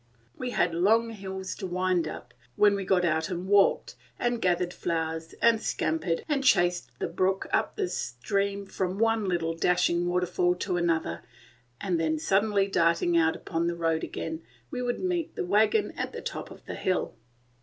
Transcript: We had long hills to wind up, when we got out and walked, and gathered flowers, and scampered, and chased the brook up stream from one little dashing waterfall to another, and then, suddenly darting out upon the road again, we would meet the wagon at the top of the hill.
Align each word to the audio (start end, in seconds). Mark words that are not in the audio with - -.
We 0.35 0.49
had 0.49 0.73
long 0.73 1.11
hills 1.11 1.53
to 1.57 1.67
wind 1.67 2.07
up, 2.07 2.33
when 2.55 2.73
we 2.75 2.83
got 2.85 3.05
out 3.05 3.29
and 3.29 3.45
walked, 3.45 3.95
and 4.17 4.41
gathered 4.41 4.73
flowers, 4.73 5.33
and 5.43 5.61
scampered, 5.61 6.25
and 6.27 6.43
chased 6.43 6.89
the 6.97 7.05
brook 7.07 7.45
up 7.53 7.79
stream 7.87 8.65
from 8.65 8.97
one 8.97 9.25
little 9.25 9.53
dashing 9.55 10.07
waterfall 10.07 10.55
to 10.55 10.77
another, 10.77 11.21
and 11.79 11.99
then, 11.99 12.17
suddenly 12.17 12.67
darting 12.67 13.15
out 13.15 13.35
upon 13.35 13.67
the 13.67 13.75
road 13.75 14.03
again, 14.03 14.41
we 14.71 14.81
would 14.81 14.99
meet 15.01 15.35
the 15.35 15.45
wagon 15.45 15.91
at 15.91 16.13
the 16.13 16.21
top 16.23 16.49
of 16.49 16.65
the 16.65 16.73
hill. 16.73 17.13